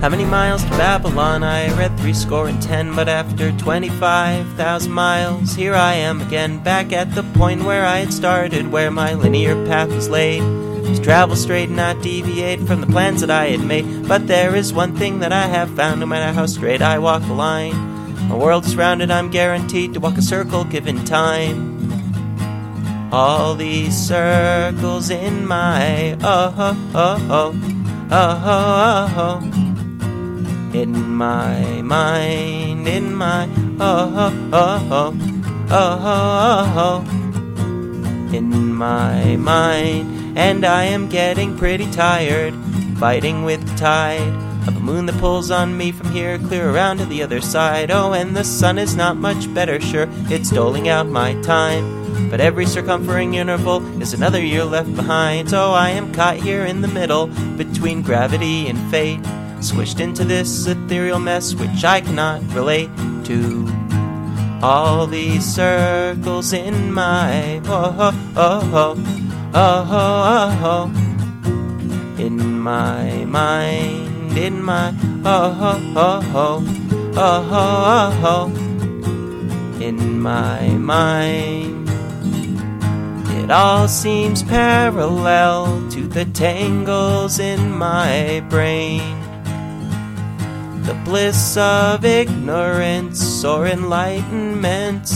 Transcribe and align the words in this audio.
How 0.00 0.08
many 0.08 0.24
miles 0.24 0.64
to 0.64 0.70
Babylon? 0.70 1.42
I 1.42 1.68
read 1.76 1.94
three 1.98 2.14
score 2.14 2.48
and 2.48 2.62
ten, 2.62 2.96
but 2.96 3.06
after 3.06 3.52
25,000 3.52 4.90
miles, 4.90 5.54
here 5.54 5.74
I 5.74 5.92
am 5.92 6.22
again, 6.22 6.62
back 6.62 6.94
at 6.94 7.14
the 7.14 7.22
point 7.22 7.64
where 7.64 7.84
I 7.84 7.98
had 7.98 8.10
started, 8.10 8.72
where 8.72 8.90
my 8.90 9.12
linear 9.12 9.54
path 9.66 9.90
was 9.90 10.08
laid. 10.08 10.40
To 10.40 11.02
travel 11.02 11.36
straight 11.36 11.68
and 11.68 11.76
not 11.76 12.00
deviate 12.02 12.60
from 12.60 12.80
the 12.80 12.86
plans 12.86 13.20
that 13.20 13.30
I 13.30 13.48
had 13.48 13.60
made. 13.60 14.08
But 14.08 14.26
there 14.26 14.56
is 14.56 14.72
one 14.72 14.96
thing 14.96 15.20
that 15.20 15.34
I 15.34 15.42
have 15.42 15.76
found, 15.76 16.00
no 16.00 16.06
matter 16.06 16.32
how 16.32 16.46
straight 16.46 16.80
I 16.80 16.98
walk 16.98 17.20
the 17.20 17.34
line. 17.34 17.76
My 18.26 18.36
world 18.36 18.64
is 18.64 18.76
rounded, 18.76 19.10
I'm 19.10 19.30
guaranteed 19.30 19.92
to 19.92 20.00
walk 20.00 20.16
a 20.16 20.22
circle 20.22 20.64
given 20.64 21.04
time. 21.04 21.76
All 23.12 23.54
these 23.54 23.94
circles 23.94 25.10
in 25.10 25.46
my 25.46 26.16
oh 26.22 26.54
oh 26.56 26.90
oh 26.94 27.28
oh 27.28 27.60
oh 28.10 28.12
oh. 28.12 29.12
oh, 29.12 29.50
oh. 29.54 29.69
In 30.74 31.14
my 31.16 31.82
mind, 31.82 32.86
in 32.86 33.14
my 33.14 33.48
oh 33.80 34.32
oh 34.52 34.80
oh 34.92 35.16
oh 35.70 35.98
oh 36.02 36.74
oh 36.76 37.20
in 38.34 38.74
my 38.74 39.36
mind, 39.36 40.38
and 40.38 40.64
I 40.64 40.84
am 40.84 41.08
getting 41.08 41.58
pretty 41.58 41.90
tired, 41.90 42.54
fighting 42.98 43.44
with 43.44 43.66
the 43.66 43.76
tide 43.76 44.50
of 44.68 44.76
a 44.76 44.80
moon 44.80 45.06
that 45.06 45.18
pulls 45.18 45.50
on 45.50 45.76
me 45.76 45.90
from 45.90 46.12
here 46.12 46.38
clear 46.38 46.70
around 46.70 46.98
to 46.98 47.06
the 47.06 47.22
other 47.22 47.40
side. 47.40 47.90
Oh, 47.90 48.12
and 48.12 48.36
the 48.36 48.44
sun 48.44 48.78
is 48.78 48.94
not 48.94 49.16
much 49.16 49.52
better, 49.52 49.80
sure, 49.80 50.06
it's 50.28 50.50
doling 50.50 50.88
out 50.88 51.06
my 51.06 51.34
time. 51.42 52.30
But 52.30 52.40
every 52.40 52.66
circumferring 52.66 53.34
interval 53.34 53.84
is 54.00 54.12
another 54.12 54.40
year 54.40 54.64
left 54.64 54.94
behind. 54.94 55.50
So 55.50 55.72
I 55.72 55.90
am 55.90 56.12
caught 56.12 56.36
here 56.36 56.64
in 56.64 56.80
the 56.80 56.88
middle 56.88 57.26
between 57.56 58.02
gravity 58.02 58.68
and 58.68 58.78
fate 58.90 59.20
squished 59.60 60.00
into 60.00 60.24
this 60.24 60.66
ethereal 60.66 61.18
mess 61.18 61.54
which 61.54 61.84
I 61.84 62.00
cannot 62.00 62.42
relate 62.54 62.90
to. 63.24 63.68
All 64.62 65.06
these 65.06 65.44
circles 65.44 66.52
in 66.52 66.92
my 66.92 67.60
oh 67.66 67.94
oh 68.36 68.70
oh 68.72 68.94
oh 69.54 69.86
oh, 69.92 70.60
oh, 70.62 72.22
in 72.22 72.58
my 72.60 73.24
mind, 73.24 74.36
in 74.36 74.62
my 74.62 74.94
oh 75.24 75.82
oh 75.96 76.22
oh 76.34 76.64
oh 77.16 77.48
oh 77.52 78.20
oh, 78.24 79.80
in 79.80 80.20
my 80.20 80.68
mind. 80.70 81.88
It 83.42 83.50
all 83.50 83.88
seems 83.88 84.42
parallel 84.42 85.88
to 85.90 86.06
the 86.06 86.24
tangles 86.26 87.38
in 87.38 87.72
my 87.72 88.44
brain 88.48 89.29
the 90.90 91.04
bliss 91.04 91.56
of 91.56 92.04
ignorance 92.04 93.44
or 93.44 93.68
enlightenment, 93.68 95.08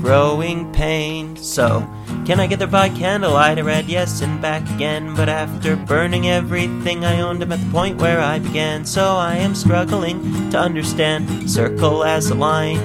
growing 0.00 0.72
pain. 0.72 1.36
So, 1.36 1.88
can 2.26 2.40
I 2.40 2.48
get 2.48 2.58
there 2.58 2.66
by 2.66 2.88
candlelight? 2.88 3.58
I 3.58 3.62
read 3.62 3.86
yes 3.86 4.22
and 4.22 4.42
back 4.42 4.68
again, 4.70 5.14
but 5.14 5.28
after 5.28 5.76
burning 5.76 6.26
everything 6.26 7.04
I 7.04 7.20
owned, 7.20 7.44
I'm 7.44 7.52
at 7.52 7.60
the 7.60 7.70
point 7.70 8.00
where 8.00 8.20
I 8.20 8.40
began. 8.40 8.84
So 8.84 9.04
I 9.04 9.36
am 9.36 9.54
struggling 9.54 10.50
to 10.50 10.58
understand 10.58 11.48
circle 11.48 12.02
as 12.02 12.30
a 12.30 12.34
line. 12.34 12.80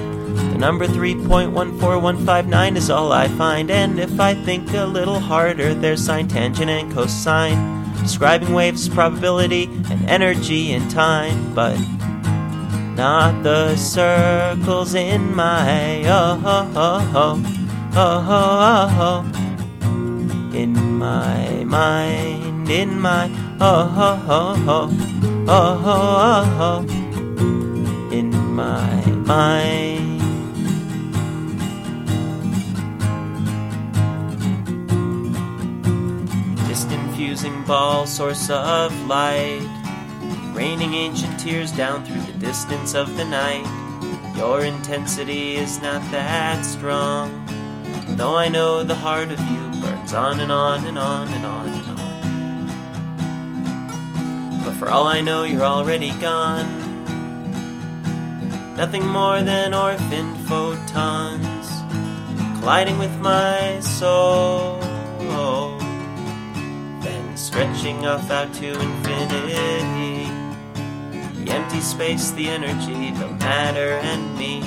The 0.52 0.58
number 0.58 0.86
3.14159 0.86 2.76
is 2.76 2.90
all 2.90 3.10
I 3.10 3.26
find, 3.26 3.72
and 3.72 3.98
if 3.98 4.20
I 4.20 4.34
think 4.34 4.72
a 4.72 4.84
little 4.84 5.18
harder, 5.18 5.74
there's 5.74 6.04
sine, 6.04 6.28
tangent, 6.28 6.70
and 6.70 6.92
cosine. 6.92 7.80
Describing 8.02 8.54
waves, 8.54 8.88
probability, 8.88 9.64
and 9.90 10.08
energy 10.08 10.70
in 10.70 10.88
time, 10.88 11.54
but 11.56 11.76
not 12.96 13.42
the 13.42 13.76
circles 13.76 14.94
in 14.94 15.34
my 15.34 16.02
oh 16.06 16.40
oh 16.44 16.70
oh 16.76 17.42
oh 17.94 18.24
oh 18.28 18.98
oh 19.00 20.56
in 20.56 20.74
my 20.98 21.64
mind 21.64 22.68
in 22.70 23.00
my 23.00 23.30
oh 23.60 23.94
oh 23.98 24.54
oh 24.68 24.90
oh 25.48 25.82
oh 25.86 26.58
oh 26.60 28.12
in 28.12 28.30
my 28.54 29.04
mind. 29.26 30.10
Ball 37.66 38.04
source 38.04 38.50
of 38.50 38.92
light 39.06 39.62
raining 40.52 40.94
ancient 40.94 41.38
tears 41.38 41.70
down 41.70 42.04
through 42.04 42.20
distance 42.40 42.94
of 42.94 43.16
the 43.16 43.24
night. 43.24 43.66
Your 44.36 44.64
intensity 44.64 45.54
is 45.56 45.80
not 45.80 46.02
that 46.10 46.64
strong, 46.64 47.46
though 48.16 48.36
I 48.36 48.48
know 48.48 48.82
the 48.82 48.96
heart 48.96 49.30
of 49.30 49.38
you 49.38 49.70
burns 49.80 50.12
on 50.12 50.40
and 50.40 50.50
on 50.50 50.84
and 50.86 50.98
on 50.98 51.28
and 51.28 51.46
on 51.46 51.68
and 51.68 52.00
on. 52.00 52.00
But 54.64 54.74
for 54.74 54.88
all 54.88 55.06
I 55.06 55.20
know, 55.20 55.44
you're 55.44 55.62
already 55.62 56.10
gone. 56.20 56.66
Nothing 58.76 59.06
more 59.06 59.42
than 59.42 59.74
orphaned 59.74 60.36
photons 60.48 61.68
colliding 62.60 62.98
with 62.98 63.16
my 63.20 63.80
soul 63.80 64.78
then 67.00 67.36
stretching 67.36 68.06
off 68.06 68.30
out 68.30 68.52
to 68.54 68.68
infinity 68.68 70.39
empty 71.50 71.80
space, 71.80 72.30
the 72.30 72.48
energy, 72.48 73.10
the 73.10 73.28
matter, 73.38 73.98
and 74.02 74.38
me, 74.38 74.62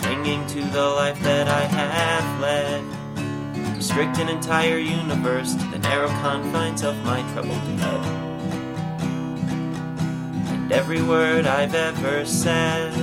clinging 0.00 0.46
to 0.48 0.62
the 0.70 0.82
life 0.82 1.20
that 1.20 1.48
I 1.48 1.60
have 1.64 2.40
led. 2.40 2.84
Restrict 3.76 4.18
an 4.18 4.28
entire 4.28 4.78
universe 4.78 5.54
to 5.54 5.64
the 5.66 5.78
narrow 5.78 6.08
confines 6.08 6.82
of 6.82 6.96
my 7.04 7.20
troubled 7.32 7.58
head. 7.80 8.04
And 10.48 10.72
every 10.72 11.02
word 11.02 11.46
I've 11.46 11.74
ever 11.74 12.24
said, 12.24 12.96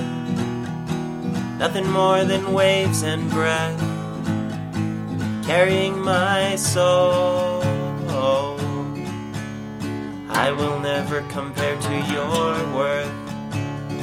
nothing 1.58 1.88
more 1.88 2.24
than 2.24 2.52
waves 2.52 3.02
and 3.02 3.30
breath, 3.30 3.80
carrying 5.46 5.98
my 5.98 6.56
soul. 6.56 7.53
I 10.34 10.50
will 10.50 10.80
never 10.80 11.22
compare 11.28 11.80
to 11.80 11.94
your 12.12 12.26
worth. 12.74 13.12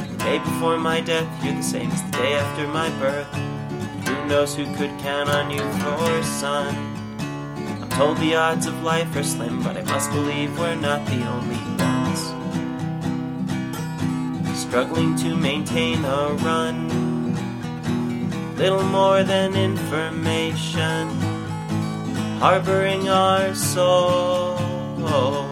The 0.10 0.18
day 0.18 0.40
before 0.40 0.78
my 0.78 1.02
death, 1.02 1.28
you're 1.44 1.56
the 1.56 1.62
same 1.62 1.92
as 1.92 2.02
the 2.04 2.12
day 2.12 2.34
after 2.34 2.68
my 2.70 2.90
birth. 3.00 3.28
Who 4.08 4.28
knows 4.28 4.56
who 4.56 4.66
could 4.78 4.98
count 5.00 5.30
on 5.30 5.52
you 5.52 5.60
for 5.60 6.24
son? 6.24 6.74
I'm 7.82 7.90
told 7.90 8.18
the 8.18 8.36
odds 8.36 8.66
of 8.66 8.82
life 8.82 9.14
are 9.18 9.24
slim, 9.24 9.62
but 9.62 9.76
I 9.76 9.82
must 9.84 10.10
believe 10.12 10.58
we're 10.58 10.76
not 10.76 11.06
the 11.06 11.22
only 11.28 11.60
ones. 11.84 12.22
Struggling 14.58 15.18
to 15.18 15.36
maintain 15.36 16.06
a 16.06 16.30
run, 16.46 16.88
little 18.56 18.84
more 18.84 19.24
than 19.24 19.54
information, 19.54 21.10
harboring 22.40 23.10
our 23.10 23.54
soul. 23.54 25.51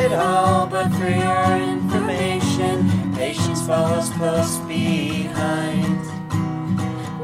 It 0.00 0.12
all, 0.12 0.66
but 0.66 0.88
for 0.92 1.08
your 1.08 1.56
information, 1.56 3.12
patience 3.14 3.60
follows 3.66 4.08
close 4.10 4.56
behind. 4.60 6.00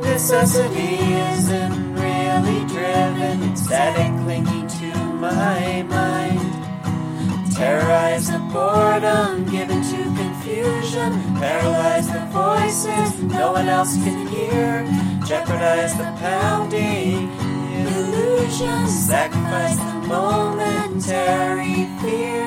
Necessity 0.03 0.97
isn't 1.33 1.95
really 1.95 2.61
driven, 2.67 3.43
it's 3.51 3.63
static 3.63 4.13
clinging 4.25 4.69
to 4.81 4.93
my 5.27 5.83
mind. 5.83 6.53
Terrorize 7.55 8.31
the 8.31 8.39
boredom, 8.53 9.45
given 9.51 9.83
to 9.83 10.03
confusion, 10.23 11.13
paralyze 11.41 12.09
the 12.13 12.25
voices 12.31 13.23
no 13.23 13.53
one 13.53 13.69
else 13.69 13.95
can 13.97 14.27
hear, 14.27 14.85
jeopardize 15.27 15.97
the 15.97 16.11
pounding 16.21 17.31
illusions, 17.87 19.07
sacrifice 19.07 19.77
the 19.77 20.09
momentary 20.09 21.87
fears. 22.01 22.46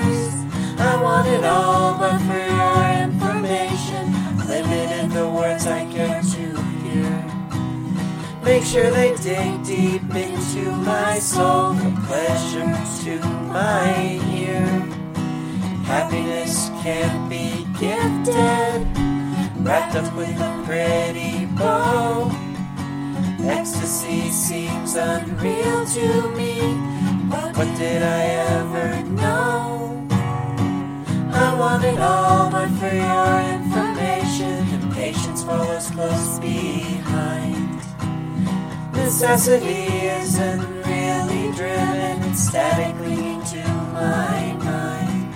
I 0.90 1.00
want 1.00 1.28
it 1.28 1.44
all, 1.46 2.00
but 2.00 2.18
for 2.26 2.42
your 2.60 2.82
information, 3.06 4.04
limited 4.48 5.12
the 5.12 5.30
words 5.30 5.68
I 5.68 5.86
care 5.94 6.20
to 6.20 6.46
hear. 6.82 7.14
Make 8.44 8.64
sure 8.64 8.90
they 8.90 9.16
dig 9.18 9.64
deep 9.64 10.02
into 10.16 10.72
my 10.72 11.20
soul, 11.20 11.76
from 11.76 11.96
pleasure 12.08 12.74
to 13.04 13.14
my 13.54 14.20
ear. 14.34 14.66
Happiness 15.86 16.70
can't 16.82 17.30
be 17.30 17.68
gifted, 17.80 18.82
wrapped 19.64 19.96
up 19.96 20.12
with 20.16 20.42
a 20.42 20.64
pretty 20.66 21.46
bow. 21.46 22.32
Ecstasy 23.42 24.32
seems 24.32 24.96
unreal 24.96 25.86
to 25.86 26.30
me. 26.32 26.56
But 27.30 27.56
what 27.56 27.78
did 27.78 28.02
I 28.02 28.22
ever 28.58 29.04
know? 29.04 29.19
All, 32.02 32.50
but 32.50 32.70
for 32.80 32.94
your 32.94 33.42
information, 33.56 34.68
impatience 34.82 35.44
follows 35.44 35.92
close 35.92 36.40
behind. 36.40 37.80
Necessity 38.94 40.08
isn't 40.22 40.62
really 40.86 41.52
driven, 41.54 42.24
it's 42.24 42.48
static 42.48 42.96
leading 43.02 43.44
to 43.44 43.68
my 43.92 44.54
mind. 44.64 45.34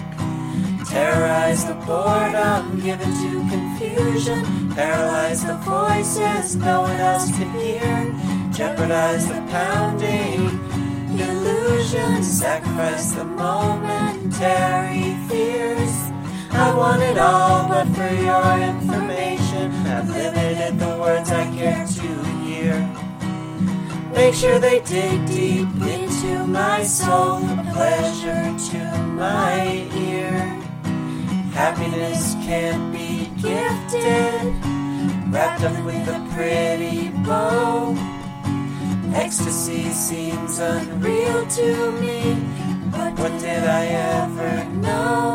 Terrorize 0.88 1.66
the 1.66 1.74
boredom, 1.86 2.80
given 2.80 3.12
to 3.12 3.32
confusion, 3.50 4.72
paralyze 4.74 5.44
the 5.44 5.56
voices 5.58 6.56
no 6.56 6.82
one 6.82 7.00
else 7.00 7.30
can 7.32 7.52
hear, 7.60 8.14
jeopardize 8.52 9.28
the 9.28 9.42
pounding 9.50 10.60
illusions, 11.20 12.28
sacrifice 12.28 13.12
the 13.12 13.24
momentary 13.24 15.16
fears. 15.28 16.03
I 16.56 16.74
want 16.76 17.02
it 17.02 17.18
all, 17.18 17.68
but 17.68 17.88
for 17.96 18.14
your 18.14 18.60
information, 18.60 19.72
I've 19.88 20.10
limited 20.10 20.78
the 20.78 20.98
words 21.00 21.32
I 21.32 21.46
care 21.56 21.86
to 21.86 22.24
hear. 22.44 22.76
Make 24.14 24.36
sure 24.36 24.60
they 24.60 24.80
dig 24.82 25.26
deep 25.26 25.68
into 25.82 26.46
my 26.46 26.84
soul, 26.84 27.40
pleasure 27.74 28.56
to 28.70 28.98
my 29.18 29.88
ear. 29.98 30.38
Happiness 31.54 32.36
can't 32.46 32.94
be 32.94 33.32
gifted, 33.42 34.54
wrapped 35.34 35.64
up 35.64 35.84
with 35.84 36.08
a 36.08 36.20
pretty 36.36 37.10
bow. 37.26 37.96
Ecstasy 39.16 39.90
seems 39.90 40.60
unreal 40.60 41.48
to 41.48 41.92
me, 41.94 42.38
but 42.92 43.18
what 43.18 43.32
did 43.40 43.64
I 43.64 43.86
ever 43.88 44.66
know? 44.76 45.33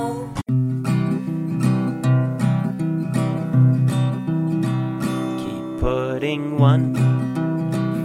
One 6.59 6.93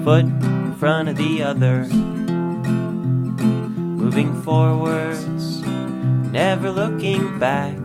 foot 0.03 0.25
in 0.25 0.75
front 0.75 1.09
of 1.09 1.15
the 1.17 1.41
other, 1.41 1.85
moving 3.97 4.39
forwards, 4.43 5.61
never 6.31 6.69
looking 6.69 7.39
back. 7.39 7.75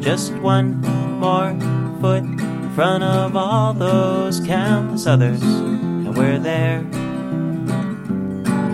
Just 0.00 0.32
one 0.34 0.80
more 1.18 1.52
foot 2.00 2.22
in 2.22 2.70
front 2.74 3.02
of 3.02 3.34
all 3.36 3.74
those 3.74 4.38
countless 4.40 5.08
others, 5.08 5.42
and 5.42 6.16
we're 6.16 6.38
there. 6.38 6.78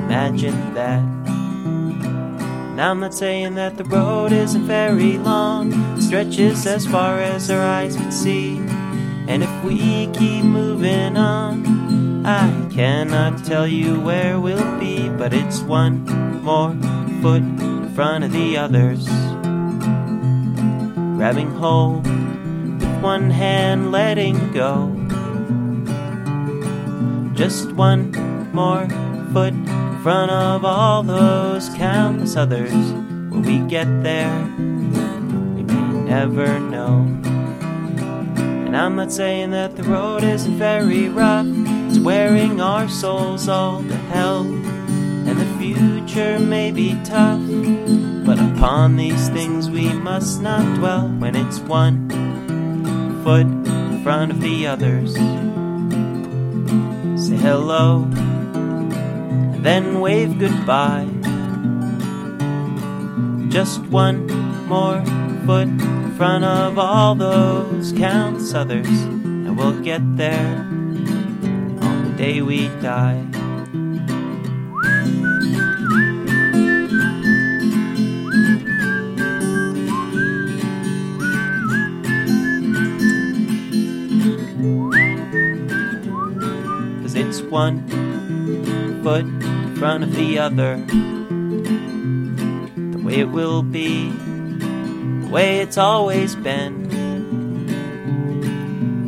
Imagine 0.05 0.75
that. 0.75 1.03
Now 2.77 2.91
I'm 2.91 3.01
not 3.01 3.15
saying 3.15 3.55
that 3.55 3.79
the 3.79 3.85
road 3.85 4.33
isn't 4.33 4.67
very 4.67 5.17
long, 5.17 5.73
it 5.97 6.03
stretches 6.03 6.67
as 6.67 6.87
far 6.87 7.19
as 7.19 7.51
our 7.51 7.63
eyes 7.63 7.97
can 7.97 8.13
see. 8.13 8.74
And 9.27 9.43
if 9.43 9.65
we 9.65 10.07
keep 10.13 10.45
moving 10.45 11.17
on, 11.17 12.27
I 12.27 12.69
cannot 12.71 13.45
tell 13.45 13.67
you 13.67 14.01
where 14.01 14.39
we'll 14.39 14.79
be, 14.79 15.09
but 15.09 15.33
it's 15.33 15.61
one 15.61 16.05
more 16.43 16.77
foot 17.23 17.43
in 17.43 17.93
front 17.95 18.25
of 18.25 18.33
the 18.33 18.57
others. 18.57 19.07
Grabbing 21.17 21.51
hold 21.51 22.07
with 22.07 23.03
one 23.03 23.31
hand, 23.31 23.93
letting 23.93 24.53
go. 24.53 24.91
Just 27.35 27.73
one 27.73 28.13
more 28.53 28.87
foot 29.33 29.55
in 29.55 30.03
front 30.03 30.31
of 30.31 30.65
all 30.65 31.03
those 31.03 31.69
countless 31.71 32.37
others. 32.37 32.73
When 32.73 33.43
we 33.43 33.59
get 33.71 33.87
there, 34.03 34.45
we 34.59 35.63
may 35.63 36.05
never 36.05 36.61
know. 36.61 37.34
And 38.75 38.83
I'm 38.83 38.97
not 38.97 39.13
saying 39.13 39.53
that 39.53 39.77
the 39.77 39.85
road 39.85 40.25
isn't 40.25 40.59
very 40.59 41.09
rough, 41.09 41.47
it's 41.47 42.01
wearing 42.01 42.61
our 42.61 42.89
souls 42.89 43.49
all 43.49 43.85
to 43.85 43.97
hell. 44.11 44.41
And 44.41 45.39
the 45.39 45.47
future 45.61 46.41
may 46.41 46.73
be 46.73 46.99
tough, 47.05 47.41
but 48.27 48.41
upon 48.41 48.97
these 48.97 49.29
things 49.29 49.71
we 49.71 49.93
must 49.93 50.43
not 50.43 50.79
dwell 50.79 51.07
when 51.07 51.37
it's 51.37 51.61
one 51.61 52.09
foot 53.23 53.47
in 53.47 54.03
front 54.03 54.33
of 54.33 54.41
the 54.41 54.67
others. 54.67 55.15
Say 57.25 57.37
hello, 57.37 58.09
and 58.13 59.65
then 59.65 60.01
wave 60.01 60.37
goodbye. 60.41 61.07
Just 63.51 63.83
one 63.83 64.27
more 64.67 65.01
foot 65.47 65.69
in 66.15 66.19
front 66.19 66.45
of 66.45 66.79
all 66.79 67.17
those 67.17 67.93
countless 67.93 68.55
others, 68.55 68.87
and 68.87 69.59
we'll 69.59 69.81
get 69.81 70.01
there 70.17 70.59
on 70.59 72.05
the 72.05 72.17
day 72.17 72.41
we 72.41 72.69
die. 72.81 73.21
Cause 87.03 87.17
it's 87.17 87.41
one 87.43 87.83
foot 89.03 89.25
in 89.25 89.75
front 89.75 90.05
of 90.05 90.15
the 90.15 90.39
other. 90.39 90.77
The 92.77 93.03
way 93.03 93.15
it 93.15 93.31
will 93.31 93.65
be, 93.65 94.13
way 95.35 95.59
it's 95.59 95.77
always 95.77 96.37
been. 96.37 96.87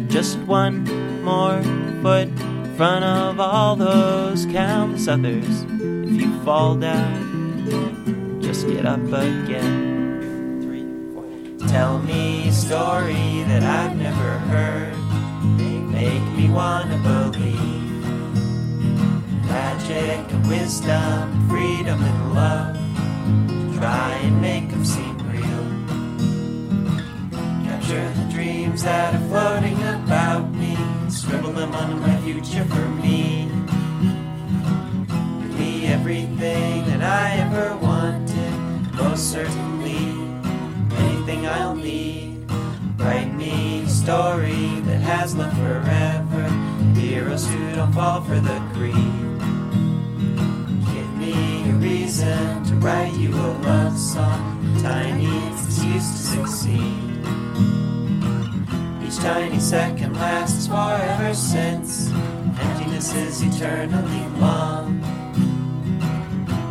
Just 0.09 0.37
one 0.41 0.83
more 1.23 1.63
foot 2.03 2.27
in 2.27 2.75
front 2.77 3.05
of 3.05 3.39
all 3.39 3.77
those 3.77 4.45
countless 4.47 5.07
others. 5.07 5.63
If 5.63 6.21
you 6.21 6.37
fall 6.43 6.75
down, 6.75 8.41
just 8.43 8.67
get 8.67 8.87
up 8.87 9.05
again. 9.05 10.63
Three, 10.63 10.85
four. 11.15 11.69
Tell 11.69 12.01
me 12.01 12.49
a 12.49 12.53
story 12.53 13.45
that 13.47 13.63
I've 13.63 13.97
never 13.97 14.31
heard. 14.51 14.97
Make 15.93 16.27
me 16.37 16.51
wanna 16.51 16.99
believe. 17.07 17.55
Magic 19.47 20.33
and 20.33 20.49
wisdom, 20.49 21.49
freedom 21.49 22.03
and 22.03 22.35
love. 22.35 22.75
Try 23.79 24.11
and 24.25 24.41
make 24.41 24.69
them 24.71 24.85
seem 24.85 25.07
real. 25.11 25.16
Capture 27.87 28.21
the 28.21 28.33
dreams 28.33 28.83
that 28.83 29.15
are 29.15 29.29
floating 29.29 29.81
about 29.81 30.51
me. 30.51 30.77
Scribble 31.09 31.53
them 31.53 31.73
on 31.73 32.01
my 32.01 32.17
future 32.23 32.65
for 32.65 32.89
me. 32.89 33.49
Give 35.41 35.57
me 35.57 35.87
everything 35.87 36.85
that 36.87 37.01
I 37.01 37.37
ever 37.47 37.77
wanted. 37.77 38.93
Most 38.93 39.31
certainly, 39.31 39.99
anything 40.99 41.47
I'll 41.47 41.77
need. 41.77 42.51
Write 42.99 43.33
me 43.33 43.83
a 43.83 43.89
story 43.89 44.81
that 44.87 45.01
has 45.03 45.37
love 45.37 45.57
forever. 45.57 46.49
Heroes 46.99 47.47
who 47.47 47.77
don't 47.77 47.93
fall 47.93 48.21
for 48.23 48.41
the 48.41 48.59
greed. 48.75 49.39
Give 50.93 51.13
me 51.15 51.71
a 51.71 51.75
reason 51.75 52.65
to 52.65 52.75
write 52.85 53.15
you 53.15 53.33
a 53.33 53.51
love 53.63 53.97
song, 53.97 54.77
tiny 54.83 55.53
excuse 55.53 56.11
to 56.11 56.19
succeed. 56.35 57.16
Each 59.07 59.19
tiny 59.19 59.61
second 59.61 60.15
lasts 60.15 60.67
forever 60.67 61.33
since 61.33 62.11
emptiness 62.59 63.15
is 63.15 63.41
eternally 63.41 64.27
long. 64.41 65.01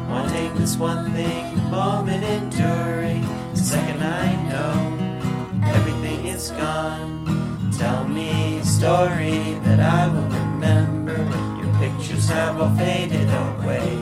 Wanting 0.10 0.54
this 0.56 0.76
one 0.76 1.14
thing, 1.14 1.56
moment 1.72 2.26
enduring, 2.26 3.26
the 3.54 3.58
second 3.58 4.04
I 4.04 4.36
know 4.50 5.64
everything 5.66 6.26
is 6.26 6.52
gone. 6.52 7.72
Tell 7.78 8.06
me 8.06 8.58
a 8.58 8.66
story 8.66 9.58
that 9.64 9.80
I 9.80 10.10
will 10.10 10.28
remember. 10.28 11.16
Your 11.64 11.74
pictures 11.80 12.28
have 12.28 12.60
all 12.60 12.76
faded 12.76 13.30
away. 13.30 13.96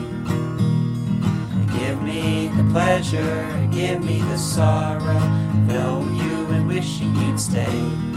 Give 1.78 2.02
me 2.02 2.48
the 2.48 2.68
pleasure, 2.72 3.68
give 3.70 4.02
me 4.02 4.22
the 4.22 4.38
sorrow, 4.38 5.20
knowing 5.68 6.16
you 6.16 6.46
and 6.46 6.66
wishing 6.66 7.14
you'd 7.14 7.38
stay. 7.38 8.13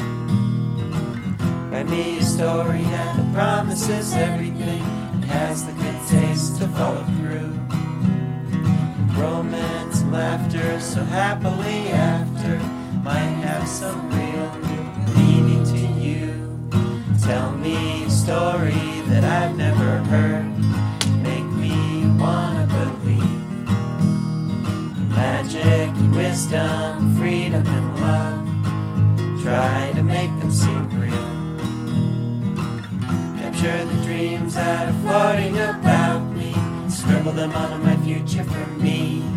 Write 1.77 1.89
me 1.89 2.17
a 2.17 2.24
story 2.24 2.81
that 2.81 3.34
promises 3.36 4.12
everything 4.13 4.81
and 5.13 5.24
has 5.25 5.63
the 5.63 5.74
good 5.74 6.07
taste 6.07 6.57
to 6.60 6.67
follow 6.69 7.03
through. 7.19 7.53
Romance 9.15 10.01
laughter 10.05 10.79
so 10.79 11.03
happily 11.03 11.89
after 11.89 12.57
might 13.03 13.36
have 13.46 13.67
some 13.67 14.10
real 14.10 14.50
meaning 15.17 15.63
to 15.65 15.77
you. 16.01 16.34
Tell 17.24 17.51
me 17.51 18.05
a 18.05 18.10
story 18.10 18.81
that 19.12 19.24
I've 19.24 19.55
never 19.55 20.00
heard. 20.10 20.48
Make 21.22 21.46
me 21.62 22.10
wanna 22.17 22.65
believe. 22.74 23.39
Magic, 25.12 25.91
wisdom, 26.15 27.15
freedom, 27.17 27.67
and 27.67 28.01
love. 28.01 29.43
Try 29.43 29.91
to 29.93 30.01
make 30.01 30.31
them 30.39 30.51
seem 30.51 30.76
dreams 34.27 34.55
that 34.55 34.89
are 34.89 34.93
floating 35.03 35.57
about 35.57 36.19
me. 36.36 36.53
Scribble 36.89 37.31
them 37.31 37.51
onto 37.53 37.77
my 37.84 37.96
future 38.03 38.43
for 38.43 38.67
me. 38.72 39.37